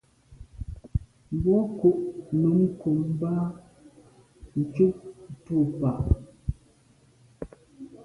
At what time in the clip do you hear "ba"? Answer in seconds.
3.19-3.31, 5.79-5.91